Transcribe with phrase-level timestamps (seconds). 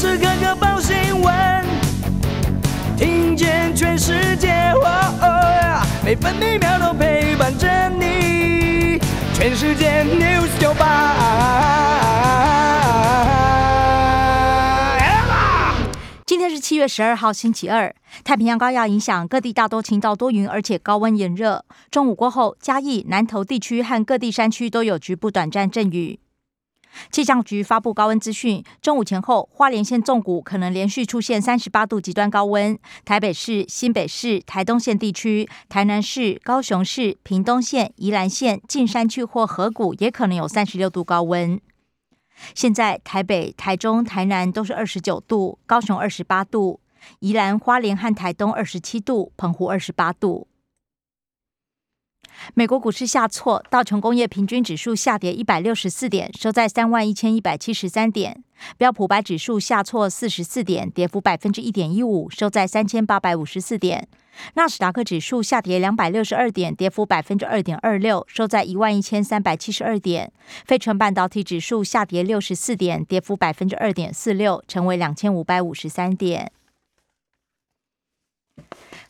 [0.00, 1.62] 时刻刻报新闻，
[2.96, 4.72] 听见全世界，
[6.02, 8.98] 每分每秒都陪伴着你。
[9.34, 11.14] 全世界 news 九八。
[16.24, 17.94] 今天是七月十二号，星期二。
[18.24, 21.66] 太平洋高压影响各地大多晴到多云，而且高温炎热。
[21.90, 26.20] 中午过后，嘉义、南投地区和各地山区都有局部短暂阵雨。
[27.10, 32.74] 气象局发布高温资讯，中午前后，花莲县纵谷可能连续出现三十八度极端高温；
[33.04, 41.60] 台北市、新北市、台东县地区、台南市、高雄市、屏东县、宜兰县、近山区或河谷也可能有三十六度高温。
[42.54, 46.80] 现在台北、台中、台南都是二十九度，高雄二十八度，
[47.20, 50.48] 宜兰花莲和台东二十七度，澎湖二十八度。
[52.54, 58.34] 美国股市下挫，道琼工业平均指数下跌一百六十四点，收在三万一千一百七十三点；
[58.76, 64.04] 标普白指数下挫四十四点，跌幅百分之一点一五，收在三千八百五十四点；
[64.54, 70.28] 纳斯达克指数下跌两百六十二点，跌幅百分之二点二六，收在一万一千三百七十二点；
[70.66, 76.52] 费城半导体指数下跌六十四点，跌幅百分之二点四六，成为两千五百五十三点。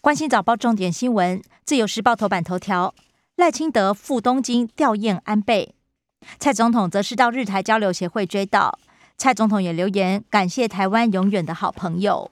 [0.00, 2.94] 关心早报重点新闻，自由时报头版头条。
[3.40, 5.74] 赖清德赴东京吊唁安倍，
[6.38, 8.74] 蔡总统则是到日台交流协会追悼。
[9.16, 12.30] 蔡总统也留言感谢台湾永远的好朋友。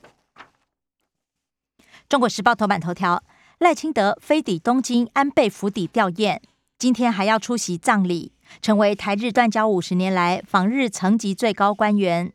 [2.10, 3.24] 中国时报头版头条：
[3.56, 6.40] 赖清德飞抵东京安倍府邸吊唁，
[6.78, 12.30] 今天还要出席葬礼，成为台日断交五十年来访日层级最高官员。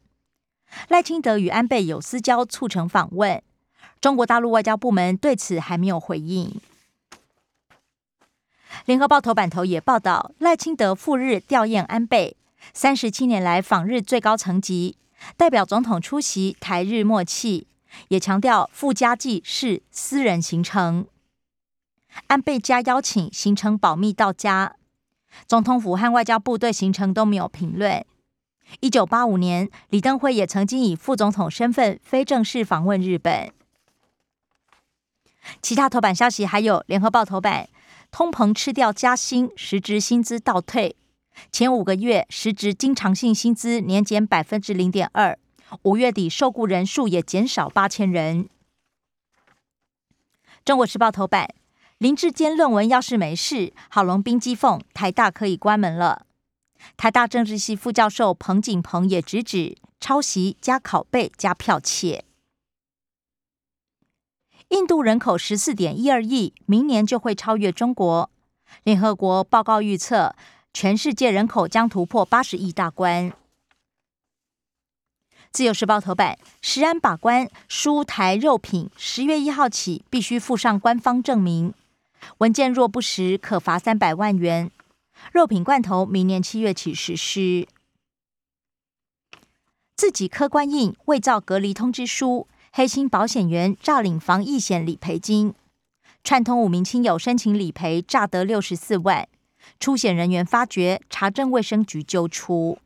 [0.87, 3.39] 赖清德与安倍有私交，促成访问。
[4.01, 6.59] 中国大陆外交部门对此还没有回应。
[8.85, 12.35] 联合报头版头也报道，赖清德赴日吊唁安倍，
[12.73, 14.97] 三十七年来访日最高层级，
[15.37, 17.67] 代表总统出席台日默契，
[18.09, 21.07] 也强调赴家祭是私人行程。
[22.27, 24.75] 安倍家邀请行程保密到家，
[25.47, 28.05] 总统府和外交部对行程都没有评论。
[28.79, 33.51] 一九八五年，李登辉也曾经以副总统身份非正式访问日本。
[35.61, 37.69] 其他头版消息还有联合报头版。
[38.13, 40.95] 通膨吃掉加薪，实质薪资倒退。
[41.51, 45.35] 前五个月实质经常性薪资年减百分之零点二，
[45.81, 48.47] 五月底受雇人数也减少八千人。
[50.63, 51.55] 中国时报头版：
[51.97, 56.27] 林志坚论文要是没事，郝龙斌讥讽台大可以关门了。
[56.95, 62.23] 台大政治系副教授彭景鹏也直指抄袭加拷贝加剽窃。
[64.73, 68.31] 印度人口十四点一二亿，明年就会超越中国。
[68.81, 70.35] 联合国报告预测，
[70.73, 73.31] 全世界人口将突破八十亿大关。
[75.51, 81.75] 自由时报头版：食安把关，输台肉品十月一号起必须附上官方证明，
[82.39, 84.71] 文件若不实可罚三百万元。
[85.31, 87.67] 肉品罐头明年七月起实施。
[89.95, 92.47] 自己客观印伪造隔离通知书。
[92.75, 95.53] 黑心保险员诈领防疫险理赔金，
[96.23, 99.29] 串通五名亲友申请理赔，诈得六十四万。
[99.79, 102.79] 出险人员发觉，查证卫生局揪出。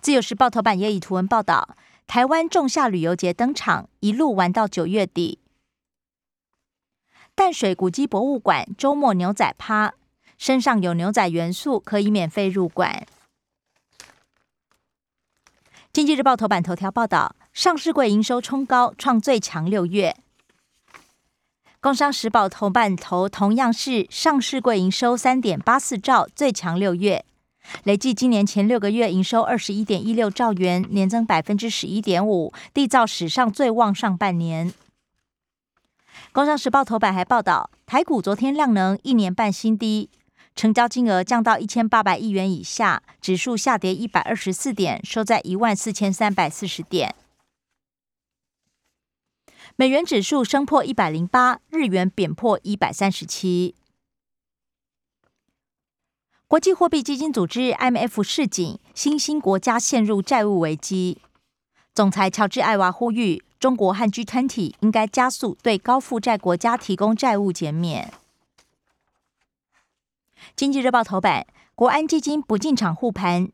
[0.00, 1.76] 自由时报头版也以图文报道：
[2.06, 5.38] 台湾仲夏旅游节登场，一路玩到九月底。
[7.34, 9.92] 淡水古迹博物馆周末牛仔趴，
[10.38, 13.06] 身上有牛仔元素可以免费入馆。
[15.92, 17.36] 经济日报头版头条报道。
[17.52, 20.16] 上市柜营收冲高，创最强六月。
[21.80, 27.26] 工商时报头版头同样是上市柜营收三点八四兆，最强六月，
[27.84, 34.72] 累计今年前六个月营收二十一点一六兆元，年增百分之十一点五，缔造史上最旺上半年。
[36.32, 40.08] 工商时报头版还报道，台股昨天量能一年半新低。
[40.54, 47.14] 成交金额降到一千八百亿元以下，指数下跌一百二十四点，收在一万四千三百四十点。
[49.76, 53.74] 美元指数升破一百零八，日元贬破一百三十七。
[56.46, 61.22] 国际货币基金组织 （IMF） 示警，新兴国家陷入债务危机。
[61.94, 68.12] 总裁乔治·艾娃呼吁，中国和 G20 应该加速对高负债国家提供债务减免。
[70.54, 73.50] 经济日报头版：国安基金不进场护盘。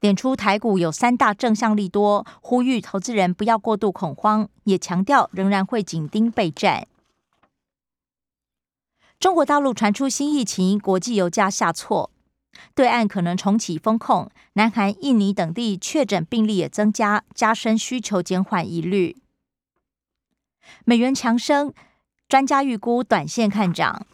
[0.00, 6.86] 点出台股有三大正向利多，呼吁投资人不要过度恐慌，也强调仍然会紧盯备战。
[9.18, 12.10] 中国大陆传出新疫情，国际油价下挫。
[12.74, 19.16] 对岸可能重启封控，南韩、印尼等地确诊病例也增加，加深需求减缓疑虑。
[20.84, 21.72] 美元强升，
[22.28, 24.06] 专家预估短线看涨。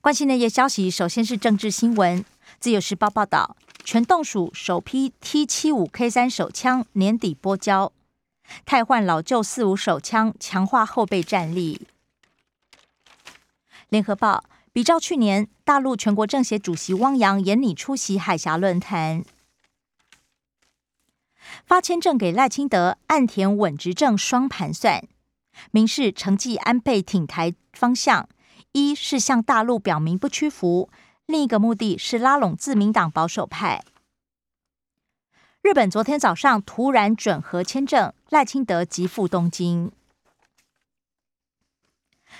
[0.00, 2.24] 关心内页消息，首先是政治新闻。
[2.58, 7.92] 自由时报报道，全动署首批 T 七五 K 三手枪年底拨交，
[8.64, 11.86] 汰换老旧四五手枪，强化后备战力。
[13.88, 14.44] 联合报。
[14.72, 19.24] 比照去年，大陆全国政协主席汪洋严拟出席海峡论坛，
[21.64, 25.02] 发签证给赖清德，岸田稳执政双盘算，
[25.70, 28.28] 明示承继安倍挺台方向，
[28.72, 30.90] 一是向大陆表明不屈服，
[31.26, 33.84] 另一个目的是拉拢自民党保守派。
[35.60, 39.90] 日本昨天早上突然准核签证，赖清德急赴东京。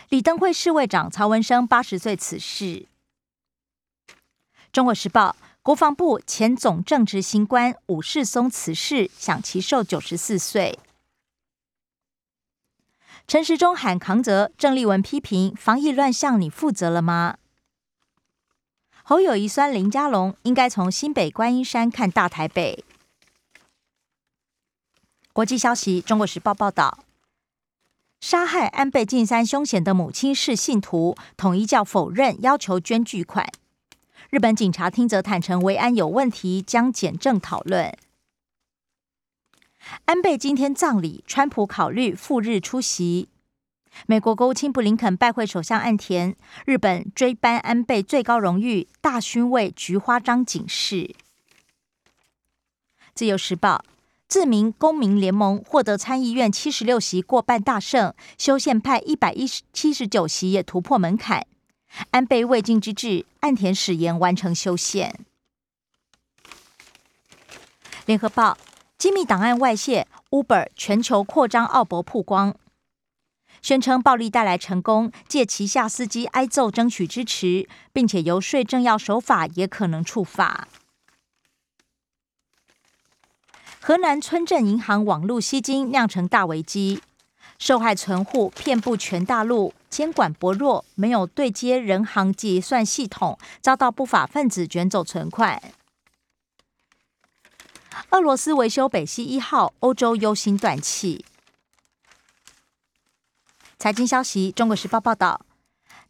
[0.08, 2.86] 李登辉侍卫长曹文生八十岁辞世。
[4.70, 10.78] 中国时报国防部前总政治新官武世松辞世，享其寿九十四岁。
[13.26, 17.38] 陈时中喊扛责，郑丽文批评防疫乱象，你负责了吗？
[19.08, 22.84] 侯友谊酸林佳龙，应该从新北观音山看大台北。
[25.32, 27.04] 国际消息，中国时报报道。
[28.20, 33.48] 杀害安倍晋三凶险的母亲是信徒，统一教否认要求捐巨款。
[34.30, 37.96] 日本警察厅则坦承维安有问题，将检证讨论。
[40.06, 43.28] 安倍今天葬礼，川普考虑赴日出席。
[44.04, 46.36] 美国国务卿布林肯拜会首相岸田。
[46.66, 51.14] 日本追颁安倍最高荣誉大勋位菊花章警示。
[53.14, 53.82] 自由时报。
[54.28, 61.46] 自民公民联盟获得参议院七十六席过半大胜，修宪派一百一十七十九席也突破门槛。
[62.10, 65.20] 安倍未尽之志，岸田誓言完成修宪。
[68.04, 68.58] 联合报
[68.98, 72.56] 机密档案外泄，Uber 全球扩张奥博曝光，
[73.62, 80.68] 宣称暴力带来成功，借旗下司机挨揍争取支持，并且游说政要守法也可能触法。
[83.80, 87.00] 河南村镇银行网络吸金酿成大危机，
[87.58, 95.62] 受害存户遍布全大陆，监管薄弱，没有对接人行结算系统，遭到不法分子卷走存款。
[98.10, 101.24] 俄罗斯维修北溪一号，欧洲忧心断气。
[103.86, 105.42] 财经消息，中国时报报道，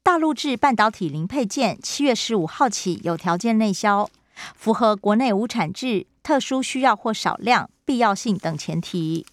[0.03, 4.09] 大陆制半导体零配件七月十五号起有条件内销，
[4.55, 6.07] 符合国内无产制。
[6.23, 9.27] 特殊需要或少量必要性等前提。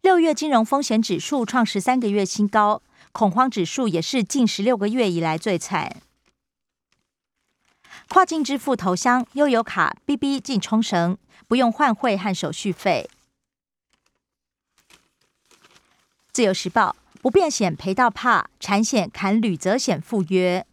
[0.00, 5.96] 六月金融风险指数创十三个月新高，恐慌指数也是近十六个月以来最惨。
[8.08, 13.10] 跨境支付投箱悠游卡 BB 进冲绳，不用换汇和手续费。
[16.40, 20.66] 自由时报不变险赔到怕，产险砍旅责险赴约。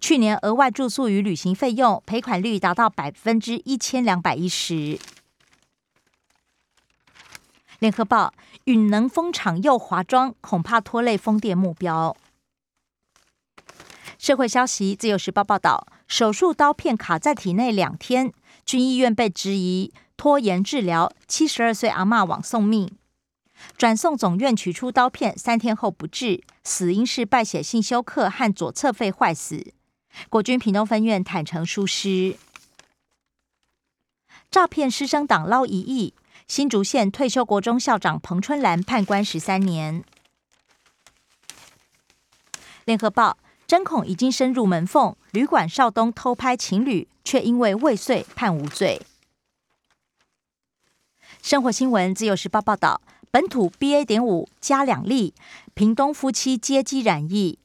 [0.00, 4.98] 去年额外住宿与旅行费用赔款率达到百分之一千两百一十。
[7.78, 8.34] 联合报：
[8.64, 12.16] 允能蜂场又华装，恐怕拖累风电目标。
[14.18, 18.32] 社会消息：自由时报报道，手术刀片卡在体内两天，
[18.66, 22.90] 军医院被质疑拖延治疗，七十二岁阿嬷枉送命。
[23.76, 29.72] 转送总院取出刀片，三天后不治，死因是败血性休克和左侧肺坏死。
[30.28, 32.36] 国军屏东分院坦诚疏失，
[34.50, 36.14] 诈骗师生党捞一亿。
[36.46, 40.04] 新竹县退休国中校长彭春兰判官十三年。
[42.84, 49.00] 联合报针孔已经深入门缝，旅馆少东偷拍情侣，却因为未遂判无罪。
[51.42, 53.00] 生活新闻自由时报报道。
[53.34, 54.04] 本土 BA.
[54.04, 55.34] 点五加两例，
[55.74, 57.58] 屏东夫妻接机染疫。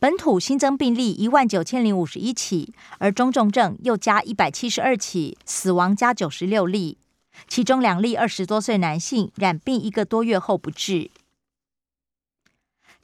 [0.00, 6.98] 本土新增病例一万九千零五十一起，而中重症又加一百七十二起，死亡加九十六例，
[7.46, 11.12] 其中两例二十多岁男性染病一个多月后不治。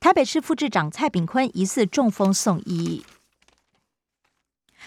[0.01, 3.05] 台北市副市长蔡炳坤疑似中风送医。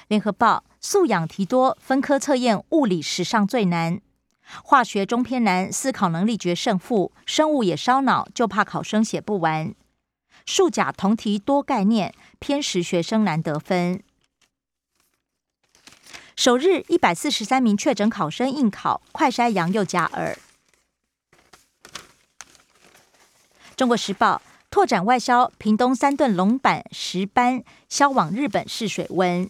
[0.09, 4.01] 联合报素养提多，分科测验物理史上最难。
[4.63, 9.73] 化学中偏难，思考能力决胜负；生物也烧脑，就怕考生写不完。
[10.45, 14.01] 数甲同题多概念，偏食学生难得分。
[16.35, 20.37] 首日一百四十三名确诊考生应考，快筛阳又加二。
[23.75, 24.41] 中国时报：
[24.71, 29.49] 拓展外销，屏东三顿龙板石斑销往日本试水温。